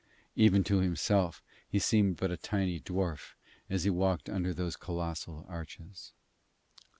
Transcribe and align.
Even 0.35 0.63
to 0.63 0.79
himself 0.79 1.43
he 1.69 1.77
seemed 1.77 2.17
but 2.17 2.31
a 2.31 2.35
tiny 2.37 2.79
dwarf 2.79 3.35
as 3.69 3.83
he 3.83 3.91
walked 3.91 4.29
under 4.31 4.47
one 4.47 4.49
of 4.49 4.57
those 4.57 4.75
colossal 4.75 5.45
arches. 5.47 6.13